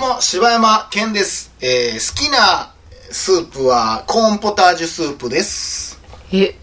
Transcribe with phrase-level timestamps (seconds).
[0.00, 1.52] うも、柴山健です。
[1.60, 2.72] えー、好きな
[3.10, 6.00] スープはコーンポタージュスープです。
[6.32, 6.54] え、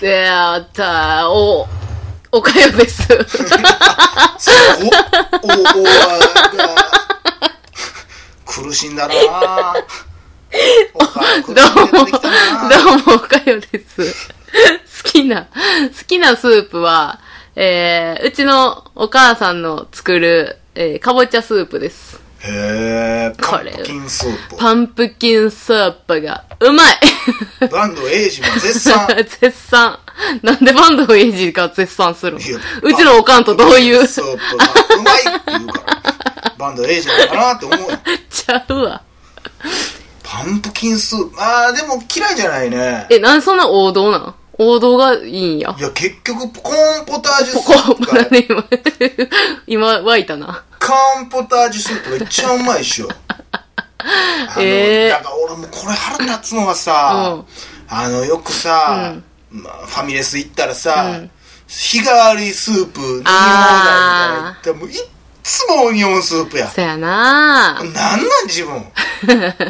[0.00, 1.66] であった、お、
[2.30, 3.08] おかよです。
[3.12, 3.20] お、お、
[5.80, 5.84] お、
[8.44, 9.22] 苦しんだなどう
[11.46, 11.54] も、ど
[12.94, 14.28] うも、おかよです。
[15.02, 15.48] 好きな、好
[16.06, 17.20] きなスープは、
[17.56, 22.20] えー、うちのお母さんの作る、えー、かぼちゃスープです。
[22.42, 24.56] へー、これパンプキンスープ。
[24.56, 26.96] パンプキンスープが、うまい
[27.70, 29.06] バンドエイジも絶賛。
[29.40, 29.98] 絶賛。
[30.42, 32.38] なんでバンドエイジが絶賛するの？
[32.82, 34.64] うちのおかんとどういう、スープが
[34.96, 37.98] うまいって言うから、バンドエイジなのかなって思うよ。
[38.30, 39.02] ちゃうわ。
[40.22, 43.06] パンプキンスープ、あー、でも嫌いじゃないね。
[43.10, 45.82] え、なんでそんな王道なん王道がいいんやい。
[45.82, 48.64] や、結局、コーンポタージュスこープが、何今、
[49.66, 50.62] 今湧いたな。
[50.78, 53.08] コーンポタージュスープが一番うまいっしょ。
[54.02, 57.44] あのえーだから俺もこれ腹立つのはさ、うん
[57.88, 59.14] あの、よくさ、
[59.50, 61.30] うんまあ、ファミレス行ったらさ、うん
[61.66, 65.08] 日替わりスープ飲み放題みたいな行っもういっ
[65.44, 66.68] つもオニオンスープや。
[66.68, 68.74] そやななんなん自分。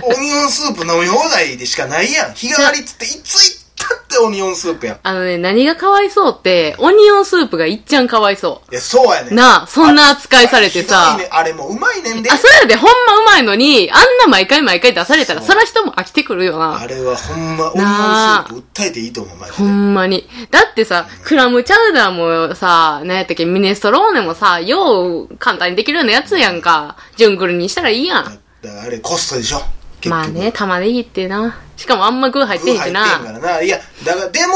[0.02, 2.34] オニオンスープ飲み放題でしかないやん。
[2.34, 3.59] 日替わりっつっていつ行
[3.94, 4.98] ってオニオンスープやん。
[5.02, 9.34] あのね、何がかわいそうって、オニオンスープがいっちゃんかわいそいや、そうやねう。
[9.34, 11.28] なあ、そんな扱いされてさあれね。
[11.32, 12.30] あれもうまいねんで。
[12.30, 16.80] あ、それでほんまうまいのに、あんな毎回毎回出されたら、そら人も飽きてくるよな。
[16.80, 19.70] あれはほんま、オニオンスープ訴えていいと思う、マジほで。
[19.70, 20.28] んまに。
[20.50, 26.97] だってさ、クラムチャウダーもさ、何やったっけ、ミネストローネもさ、よう簡単にできるようなやつやんか。
[27.16, 28.25] ジュングルにしたらいいやん。
[28.25, 29.62] だからあれコストでしょ
[30.09, 31.59] まあね、玉ねぎってな。
[31.77, 33.33] しかもあんま具入ってへんし具入ってんな。
[33.33, 33.62] からな。
[33.62, 34.55] いや、だから、でも、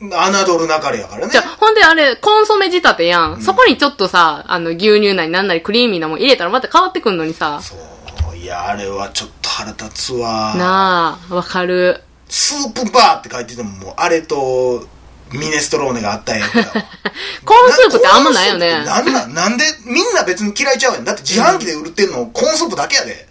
[0.00, 1.40] 侮るなかれやからねじゃ。
[1.40, 3.40] あ、ほんであれ、コンソメ仕立てやん。
[3.40, 7.60] そこにちょっとさ、あの、牛乳なりなんなりクリーミーなもん入れたらまた変わってくんのにさ。
[7.62, 7.74] そ
[8.32, 10.54] う、いや、あれはちょっと腹立つわ。
[10.56, 12.02] なあ、わかる。
[12.28, 14.86] スープバーって書いてても、もう、あれと、
[15.32, 16.64] ミネストローネがあったんやから。
[17.44, 18.84] コーンスープってあんまないよね。
[18.84, 21.04] なんなんなんで、みんな別に嫌いちゃうやん。
[21.04, 23.28] だって自販機で売ってんの、コーンスープだけやで。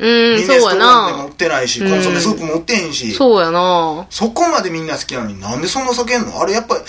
[0.00, 1.32] うん、そうやストローネも売な。
[1.32, 3.12] ってないし、コンソメスープも売ってへんし。
[3.12, 4.06] そうやな。
[4.08, 6.40] そこまでみんな好きなのになんでそんな避けんの？
[6.40, 6.80] あれやっぱり、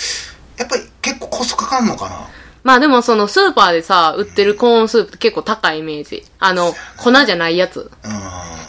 [0.58, 2.28] やっぱり結構コストかかんのかな？
[2.64, 6.24] まあでもそのスーパーでさ、売ってるコーンスープって結構高いイメージ。
[6.40, 7.80] あの、粉じゃないやつ。
[7.80, 7.90] う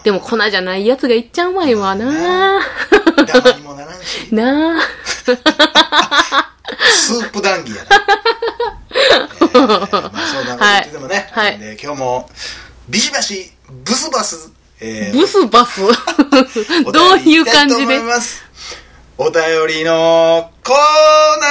[0.02, 2.58] でも粉じゃないやつがいっちゃうまいわな。
[2.58, 2.62] ん。
[3.26, 4.28] ダマにもならんし。
[4.34, 4.82] なあ。
[6.96, 7.90] スープ談義やな。
[9.54, 9.86] えーまあ
[10.26, 11.28] そんなこと言っててもね。
[11.32, 12.30] はいはいで今日も、
[12.88, 13.52] ビシバシ、
[13.84, 15.18] ブスバス、えー。
[15.18, 15.80] ブスバス。
[16.84, 18.00] おどういう感じで？
[19.18, 20.76] お便りのコー
[21.40, 21.46] ナ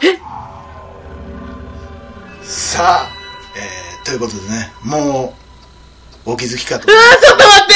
[0.00, 0.16] ー。
[2.44, 3.08] さあ、
[3.56, 5.34] えー、ということでね、も
[6.26, 6.92] う、お気づきかと。
[6.92, 6.94] う。
[6.94, 7.74] わちょっと待って。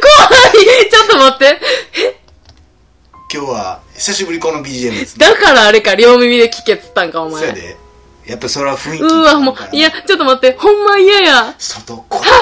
[0.00, 0.90] 怖い。
[0.90, 1.60] ちょっと待って。
[3.32, 5.26] 今日は、久しぶりこの BGM ですね。
[5.26, 7.40] だからあれか、両耳で聞けっつったんか、お前。
[7.42, 7.76] そやで、
[8.30, 11.54] やっぱそれは雰囲気うわ、もう、いや、ちょっと待って、ほんま嫌や。
[11.58, 12.38] 外、こんなちょ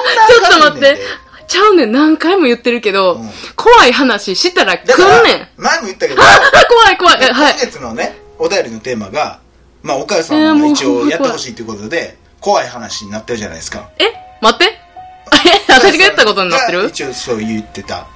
[0.46, 0.98] っと待って。
[1.46, 5.48] ちゃうねん、何回も言ってるけど、うん怖い話したら来んねん。
[5.56, 6.24] 前も言ったけど、あ、
[6.68, 7.18] 怖い怖い。
[7.22, 7.60] えはい今。
[7.60, 9.40] 月のね、お便りのテーマが、
[9.82, 13.88] まあ、岡谷さんが一応やってほしいということで、怖い話になってるじゃないですか。
[13.98, 14.12] え
[14.42, 14.64] 待って。
[14.66, 16.82] え、 私が言ったことになってる？
[16.82, 18.06] が一応そう言ってた。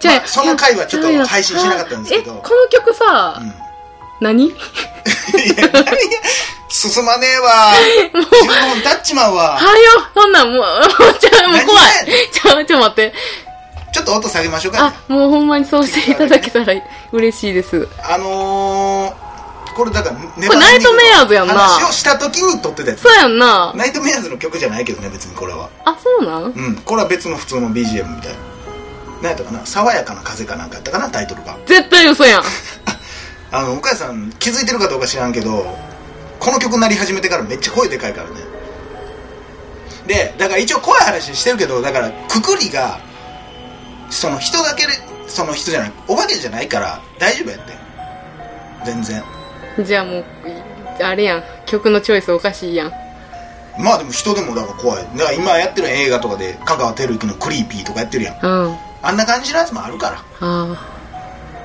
[0.00, 3.54] じゃあまあその回はちょっと配信しなかったんですけどえ、この曲さ、うん。
[4.22, 4.54] い何や、
[5.72, 5.84] 何？
[5.84, 5.92] が
[6.68, 7.72] 進まねえわ。
[8.12, 9.56] 15分経っちまうわ。
[9.56, 9.66] はよ、
[10.14, 10.62] そんなんもう、もう
[11.18, 12.06] ちょ、もう怖い。
[12.32, 13.12] ちょ、ちょ、待って。
[13.92, 16.72] ちょっと音下げましょうか、ねあ。、もうほんまにそうしていただけたら
[17.12, 17.86] 嬉しいです。
[18.02, 23.02] あのー、これだから、ネこれナイトメアーズやんな話をした時に撮ってたやつ。
[23.02, 23.72] そうやんな。
[23.76, 25.68] ナイトメアーズの曲じゃないけどね、別にこれは。
[25.84, 26.44] あ、そうなん？
[26.44, 26.76] うん。
[26.76, 28.38] これは別の普通の BGM みたいな。
[29.20, 29.66] 何やったかな？
[29.66, 31.10] 爽やかな風かなんかやったかな？
[31.10, 31.54] タイトルが。
[31.66, 32.42] 絶対嘘やん。
[33.52, 35.64] あの、岡谷さん気づいてるかどうか知らんけど、
[36.40, 38.36] この曲鳴り始めてからめっちゃ声でかいからね。
[40.06, 42.98] で、だから一応怖い話してるけど、だからくくりが、
[44.10, 44.92] その人だけで、
[45.28, 47.72] その人じゃない、お化けじゃないから大丈夫やって。
[48.84, 49.22] 全然。
[49.84, 50.24] じゃあもう、
[51.02, 51.44] あれやん。
[51.66, 52.92] 曲のチョイスおかしいやん。
[53.78, 55.04] まあでも人でもだから怖い。
[55.16, 58.38] だから今やってる映画とかで香川照之のクリーピーとかやってるやん。
[58.42, 58.76] うん。
[59.02, 60.24] あんな感じのやつもあるから。
[60.40, 60.91] あ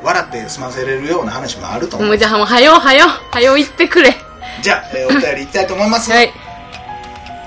[0.03, 1.99] 笑って済ませれるような話もあるとあ。
[1.99, 2.09] 思う。
[2.09, 4.15] もうじゃあもう、はよ、はよ、はよ言ってくれ。
[4.61, 6.11] じゃあ、えーお便りいきたいと思います。
[6.11, 6.31] はい。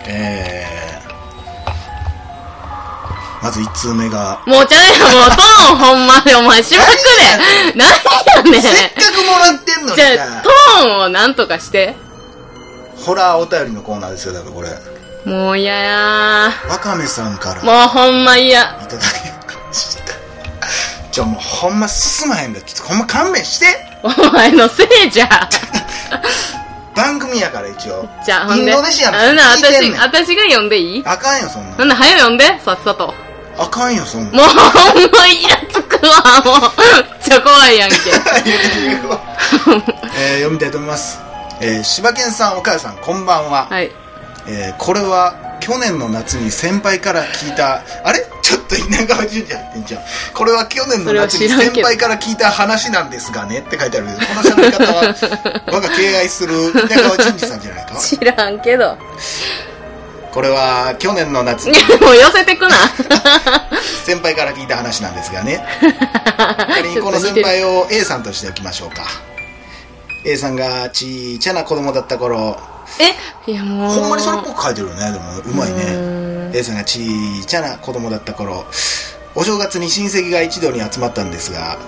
[0.07, 6.97] えー、まず1通目が、もうちゃうやん、もうトーンほんまでお前しまくれ。
[7.75, 8.63] 何やねん。
[8.63, 11.95] せっかくもらってんのにじゃあ、さト、ーンをなんとかして。
[12.97, 14.69] ホラーお便りのコーナーですよだからこれ
[15.25, 17.65] もう嫌やわかめさんからー。
[17.65, 18.61] もうほんま嫌。
[18.63, 19.20] いただき
[21.61, 23.67] ほんま進まへんだちょっとほんま勘弁して
[24.03, 25.29] お前のせいじゃ。
[26.97, 28.71] 番組やから一応じゃあ、ほんで。
[28.71, 31.03] インドネシアのあほんなら私、聞いてんねん私が読んでいい？
[31.07, 33.15] あかんよそんなほんなら早読んで、さっさと。
[33.59, 34.53] あかんよそんなもうほ
[34.99, 36.61] んまイラつくわ、もう。
[36.61, 37.97] めっちゃ怖いやんけ。
[40.19, 41.19] えー読みたいと思います、
[41.61, 43.91] えー、柴犬さん岡谷さんこんばんは、はい。
[44.47, 48.21] えーこれは去年の夏に先輩から聞いたあれ？
[48.43, 50.03] ちょっと稲川淳二入ってんじゃん。
[50.35, 55.15] これは去年の夏に先輩から聞いた話なんですがねって書いてあるけどこの喋り方は
[55.73, 57.97] 我が敬愛する稲川淳二さんじゃないか？
[58.01, 58.97] 知らんけど。
[60.33, 61.65] これは去年の夏。
[61.67, 62.71] に もう寄せてくな。
[64.07, 65.65] 先輩から聞いた話なんですがね。
[66.75, 69.03] 仮にこの先輩を A さんとしておきましょうか。
[70.25, 72.57] A さんがちいちゃな子供だった頃
[72.99, 73.51] え？
[73.51, 73.93] いやもう。
[73.93, 75.13] ほんまにそれっぽく書いてるよね。
[75.13, 76.97] でもうまいうね A さんがち
[77.39, 78.65] いちゃな子供だった頃
[79.35, 81.79] お正月に親戚が一度に集まったんですが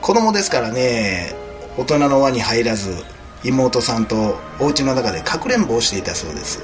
[0.00, 1.34] 子供ですからね
[1.76, 2.94] 大人の輪に入らず
[3.42, 6.62] 妹さんとお家の中でかくれんぼをしていたそうです。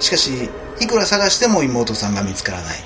[0.00, 0.48] しかし
[0.80, 2.78] いくら探しても妹さんが見つからない。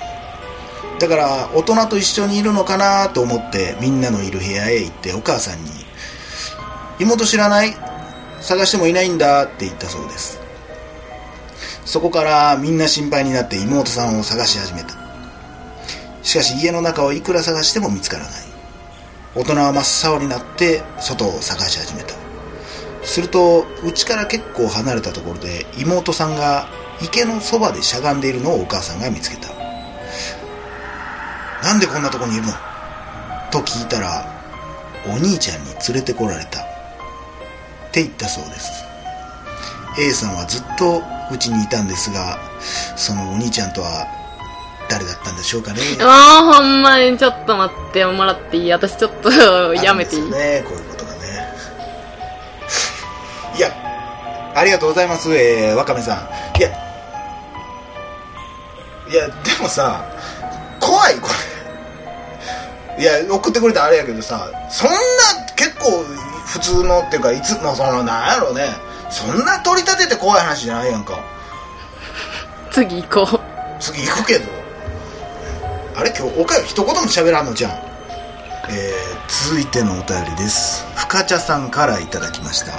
[0.99, 5.71] だから大人と一緒にいるのかなと思ってみんなのいる部屋へ行ってお母さんに
[6.99, 7.73] 「妹知らない？
[8.41, 10.39] 探してもいないんだ」って言ったそうです。
[11.85, 14.95] そこからみんな心配になって妹さんを探し始めた。
[16.21, 18.33] しかし家の中をいくら探しても見つからない。
[19.35, 22.13] 大人は真っ青になって外を探し始めた。
[23.03, 26.67] すると家から結構離れたところで妹さんが
[27.01, 29.47] 池のそばでしゃがんでいるのをお母さんが見つけた
[31.63, 32.53] なんでこんなとこにいるの？
[33.51, 34.25] と聞いたら
[35.07, 36.68] お兄ちゃんに連れてこられた。
[37.89, 38.85] って言ったそうです。
[39.99, 41.01] A さんはずっと
[41.31, 42.39] うちにいたんですが
[42.95, 44.07] そのお兄ちゃんとは
[44.89, 45.81] 誰だったんでしょうかね。
[45.99, 48.71] ああ、ほんまにちょっと待ってもらっていい？
[48.71, 49.31] 私ちょっと
[49.73, 51.19] やめていい、ねこういうことがね。
[53.57, 53.71] いや
[54.55, 56.59] ありがとうございますえー、わかめさん。
[56.59, 56.69] いや
[59.09, 60.05] いやでもさ
[60.79, 61.29] 怖いこ
[62.97, 63.03] れ。
[63.03, 64.95] いや送ってくれたらあれやけどさそんな
[65.55, 66.03] 結構
[66.51, 68.65] 普通のっていうかいつもそのなんやろうね。
[69.11, 71.19] そんな取り立てて怖い話じゃないやんか。
[72.71, 73.39] 次行こう。
[73.79, 74.45] 次行くけど。
[75.95, 76.09] あれ？
[76.09, 77.71] 今日おかよ一言も喋らんのじゃん。
[78.71, 80.85] えー、続いてのお便りです。
[80.95, 82.73] 深茶さんからいただきました。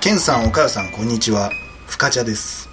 [0.00, 1.50] ケンさんおかよさんこんにちは。
[1.86, 2.68] 深茶です。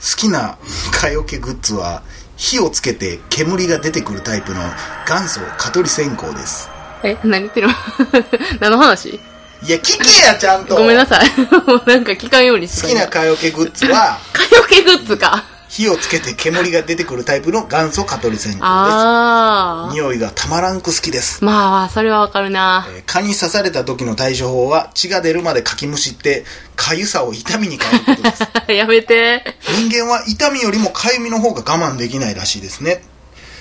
[0.00, 0.58] 好きな
[0.92, 2.02] 蚊よけグッズは
[2.36, 4.60] 火をつけて煙が出てくるタイプの
[5.08, 6.70] 元祖蚊取り線香です。
[7.02, 7.74] え、何言ってるの？
[8.60, 9.20] 何の話？
[9.66, 11.28] いや聞けやちゃんとごめんなさい。
[11.66, 15.44] も うなんか聞かんようにして好きな蚊よけグッズはかよけグッズか。
[15.68, 19.88] 火をつけて煙が出てくるタイプの元祖蚊取り線香。
[19.90, 22.86] です匂いがたまらんく好きですまあ、それはわかるな。
[22.90, 26.44] えー蚊に刺された時の対処法は血が出るまでかきむしって
[26.74, 29.56] かゆさを痛みに変えることです やめて。
[29.76, 33.02] 人間は痛みよりもかゆみの方が我慢できないらしいですね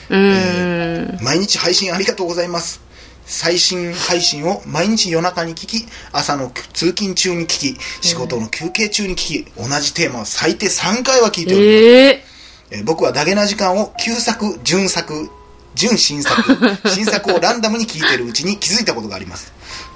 [0.10, 1.24] うーん。
[1.24, 2.80] 毎日配信ありがとうございます
[3.28, 12.24] 最新配信を毎日夜中に聞き朝の通勤中に聞き仕事の休憩中に聞き同じテーマを最低3回は聞いておりますええ
[12.72, 15.30] えー僕はダゲな時間を旧作、準作、
[15.74, 16.36] 準新作、
[16.90, 19.54] 新作をランダムに聞いているうちに気づいたことがあります。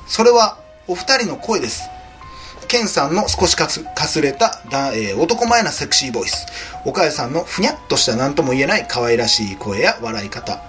[0.07, 0.57] それは
[0.87, 1.81] お二人の声です。
[2.69, 6.45] ケンさんの少しかすかすれただ、えー男前なセクシーボイス。
[6.85, 10.61] 岡谷さんのふにゃっとした何とも言えない可愛らしい声や笑い方。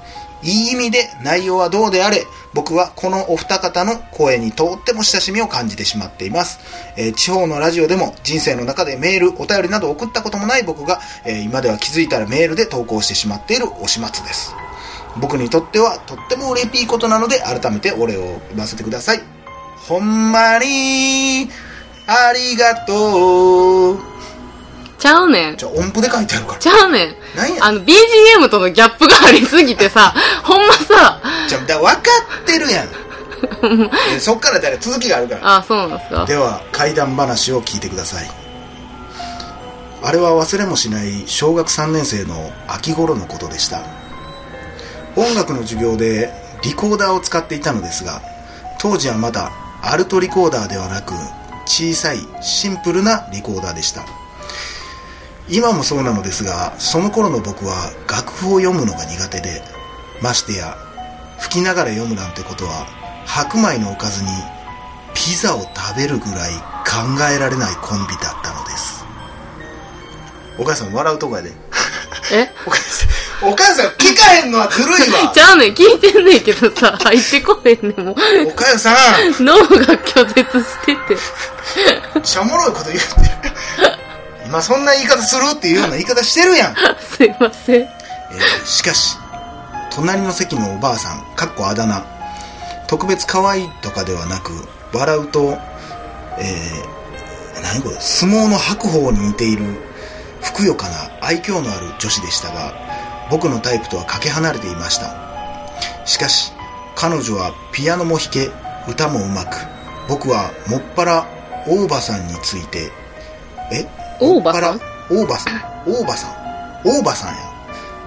[0.42, 6.60] いい意味で内容はどうであれ、僕はこのお二方の声にとっても親しみを感じてしまっています。
[6.96, 14.54] えー地方のラジオでも人生の中でメール、お便りなど送ったこともない僕が、えー今では気づいたらメールで投稿してしまっているお始末です。
[15.20, 19.20] 僕にとってはとっても嬉しいことなので改めてお礼を言わせてください。
[19.88, 21.50] ほんまに、
[22.06, 24.11] ありがとう。
[25.02, 25.56] ちゃうねん。
[25.56, 26.58] じゃあ音符で書いてあるから。
[26.60, 27.14] ちゃうねん。
[27.36, 32.00] 何やあの、BGM とのギャップがありすぎてさ、 ほんまさ、じゃあ、だ分か
[32.42, 32.88] ってるやん。
[34.14, 35.56] えそっからだ続きがあるから。
[35.56, 36.24] あ、そうなんですか？
[36.26, 38.30] では怪談話を聞いてください
[40.04, 43.80] あれは忘れもしない小学3年生の秋頃のことでした
[45.16, 46.32] 音楽の授業で
[46.62, 48.20] リコーダーを使っていたのですが
[48.78, 49.50] 当時はまだ
[49.82, 51.14] アルトリコーダーではなく
[51.66, 54.04] 小さいシンプルなリコーダーでした
[55.52, 59.62] 今もそうなのですがその頃の僕は楽譜を読むのが苦手で
[60.22, 60.76] ましてや
[61.38, 62.86] 吹きながら読むなんてことは
[63.26, 64.30] 白米のおかずに
[65.14, 66.52] ピザを食べるぐらい
[66.88, 69.04] 考えられないコンビだったのです。
[70.58, 71.52] お母さん笑うとこやで。
[72.32, 72.48] え？
[72.66, 75.30] お母さんお母さん聞かへんのはずるいわ。
[75.34, 78.14] ちゃうねん、聞いてんねんけどさ、 入ってこへんねん、もう。
[78.48, 79.44] お母さん。
[79.44, 79.66] 脳が
[79.98, 82.24] 拒絶してて。
[82.24, 82.98] しょおもろいこと言う
[83.42, 83.51] てる
[84.46, 86.74] 今そんな言い方するっていうような言い方してるやん、
[87.16, 87.80] すいません。
[87.80, 89.16] えーしかし
[89.90, 92.02] 隣の席のおばあさんかっこあだ名。
[92.86, 94.52] 特別可愛いとかではなく
[94.92, 95.58] 笑うと
[96.38, 99.64] えー、何これ相撲の白鵬に似ている
[100.40, 102.74] ふくよかな愛嬌のある女子でしたが
[103.30, 105.14] 僕のタイプとはかけ離れていました。
[106.04, 106.52] しかし
[106.94, 108.50] 彼女はピアノも弾け
[108.88, 109.56] 歌もうまく
[110.08, 111.26] 僕はもっぱら
[111.66, 112.90] 大場さんについて
[113.72, 113.86] え？
[114.20, 114.80] 大場さん？
[115.10, 115.62] 大場さん。
[115.86, 116.30] 大場さん。
[116.84, 117.36] 大場さんや。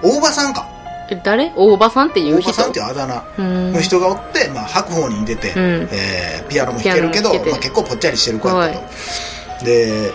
[0.02, 0.66] 大場さんか。
[1.10, 1.52] え、誰？
[1.56, 2.50] 大場さんっていう人？
[2.50, 3.72] 大場さんっていうあだ名うん。
[3.72, 5.88] の人がおって、まあ、白鵬に出て、うん。
[5.92, 8.78] えーピアノも弾けるけど、まあ、結構ぽっちゃりしてる子やった
[9.58, 10.12] と、で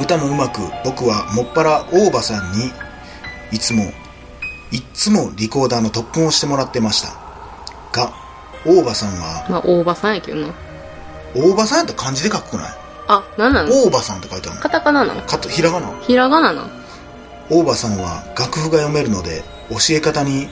[0.00, 2.70] 歌もうまく僕はもっぱら大場さんに
[3.52, 3.84] いつも
[4.72, 7.08] いっつもリコーダーの特訓をしてもらってました。
[7.92, 8.12] が
[8.66, 10.54] 大場さんはまあ、大場さんやけどな。
[11.34, 12.72] 大場さんやったら漢字で書くくない
[13.08, 13.72] あ、なんなの？
[13.72, 14.62] 大場さんって書いてあるの。
[14.62, 15.22] カタカナなの？
[15.22, 15.92] かとひらがな。
[16.02, 16.70] ひらがななの？
[17.50, 20.48] 大場さんは楽譜が読めるので教え方に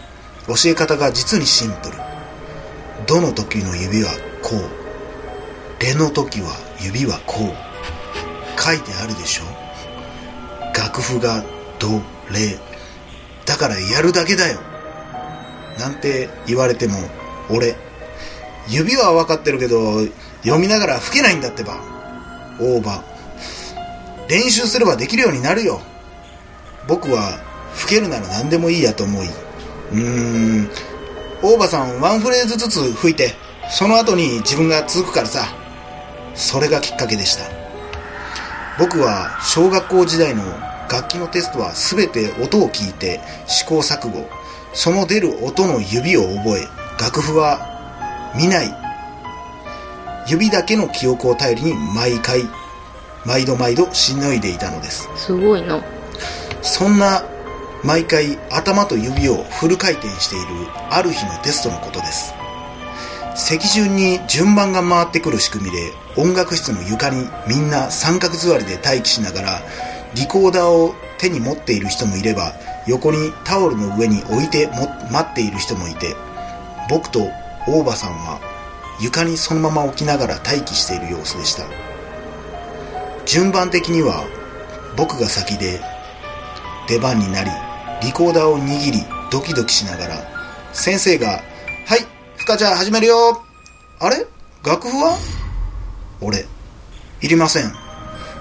[0.47, 1.95] 教え方が実にシンプル。
[3.07, 4.11] どの時の指は
[4.43, 5.83] こう。
[5.83, 6.49] レの時は
[6.81, 8.61] 指はこう。
[8.61, 9.45] 書いてあるでしょ？
[10.77, 11.45] 楽譜が
[11.79, 11.89] ド
[12.33, 12.59] レ
[13.47, 14.61] だからやるだけだよ。
[15.79, 16.95] なんて言われても
[17.49, 17.75] 俺
[18.69, 20.01] 指は分かってるけど
[20.43, 21.81] 読みながら吹けないんだってば
[22.61, 23.03] 大場
[24.29, 25.81] 練習すればできるようになるよ。
[26.87, 27.41] 僕は
[27.75, 29.27] 吹けるなら何でもいいやと思い。
[29.27, 30.71] うーん。
[31.43, 33.35] 大場さんワンフレーズずつ吹いて
[33.71, 35.47] その後に自分が続くからさ。
[36.35, 37.45] それがきっかけでした。
[38.79, 40.45] 僕は小学校時代の
[40.91, 44.29] 楽器のテストは全て音を聞いて試行錯誤。
[44.73, 46.69] その出る音の指を覚え
[47.01, 48.90] 楽譜は見ない。
[50.27, 52.43] 指だけの記憶を頼りに毎回
[53.25, 55.83] 毎度毎度しのいでいたのですすごいな。
[56.63, 57.25] そんな
[57.83, 60.47] 毎回頭と指をフル回転している
[60.91, 62.35] ある日のテストのことです
[63.35, 69.63] 席順に順番が回ってくる仕組みで音楽室の床にみんな三角座りで待機しながら
[70.15, 72.53] リコーダーを手に持っている人もいれば
[72.87, 76.15] 横にタオルの上に置いても待っている人もいて
[76.91, 77.29] 僕と
[77.67, 78.41] 大場さんは
[79.01, 81.65] 床にそのまま置きながら待機している様子でした。
[83.27, 84.25] 順番的には
[84.97, 85.81] 僕が先で
[86.89, 87.51] 出番になり
[88.03, 90.17] リコーダーを握りドキドキしながら
[90.73, 91.43] 先生が
[91.87, 93.43] 「はいふかちゃん始めるよ。
[94.01, 94.27] あれ？
[94.65, 95.17] 楽譜は?」
[96.21, 96.45] 俺
[97.23, 97.73] 「いりません。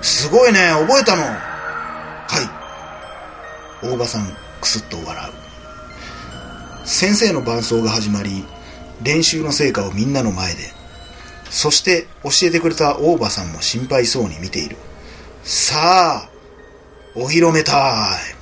[0.01, 1.23] すごいね覚えたの。
[1.23, 1.39] は
[3.83, 3.87] い。
[3.87, 6.87] 大場さんクスッと笑う。
[6.87, 8.45] 先生の伴奏が始まり
[9.01, 10.59] 練習の成果をみんなの前で。
[11.49, 14.77] そして教えてくれた大場さんも心配そうに見ている。
[15.43, 16.29] さあ
[17.15, 18.39] お披露目タイム。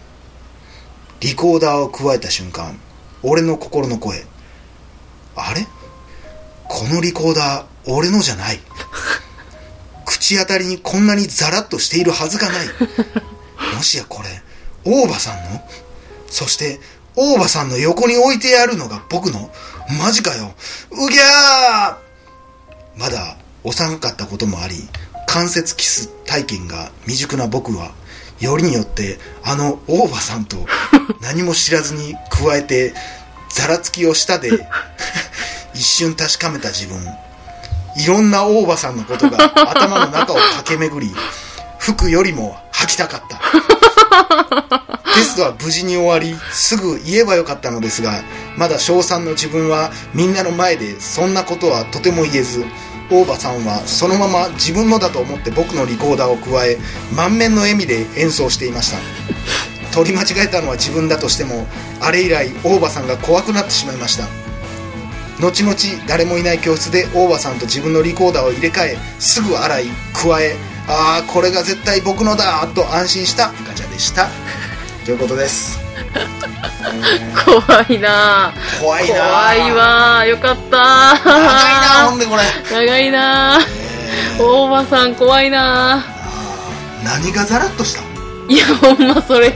[1.21, 2.79] リコーダーを加えた瞬間
[3.23, 4.23] 俺の心の声。
[5.35, 5.65] あれ？
[6.67, 8.59] このリコーダー俺のじゃない。
[10.05, 12.67] 口当たりにこんなにザラッとしているはずがない。
[13.75, 14.29] もしやこれ
[14.83, 15.61] 大場さんの？
[16.27, 16.79] そして
[17.19, 19.49] 大場さんの横に置いてあるのが僕の？
[19.99, 20.53] マジかよ。
[20.91, 22.99] うぎゃー！
[22.99, 24.75] まだ幼かったこともあり
[25.27, 27.91] 関節キス体験が未熟な僕は
[28.39, 30.57] よりによってあの大場さんと
[31.21, 32.93] 何も知らずに加えて
[33.49, 34.67] ざらつきをしたで
[35.73, 36.97] 一瞬確かめた自分。
[37.97, 41.15] いろんな大場さんのことが頭の中を駆け巡り
[41.79, 44.83] 服よりも吐きたかった
[45.17, 48.21] テストは無事に終わりすぐ言えばよかったのですが
[48.55, 52.63] まだ小3の自分はみんなの前でそんなことはとても言えず
[53.09, 56.77] 大場さんはそのまま自分のだと思って僕のリコーダーを加え
[57.15, 58.97] 満面の笑みで演奏していました。
[59.91, 61.65] 取り間違えたのは自分だとしても
[61.99, 64.27] あれ以来大場さんが怖くなってしまいました。
[65.41, 65.75] 後々
[66.07, 70.55] 誰もいない教室で大場さんと自分のリコーダーを入れ替えすぐ洗い加え
[70.87, 74.29] ああこれが絶対僕のだと安心したガチャでした。
[75.07, 75.79] ということです、
[76.15, 78.51] え 怖いな。
[78.51, 79.15] ー怖いな。
[79.15, 81.17] 怖いわよかった。
[81.23, 83.57] 長いなほんでこれ、長いな。
[83.57, 84.43] えー。
[84.43, 86.03] 大場さん怖いな。
[87.05, 88.01] 何がザラッとした
[88.49, 89.51] いやほんまそれ。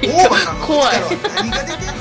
[0.65, 1.01] 怖い。
[1.35, 2.00] 何が出てんの？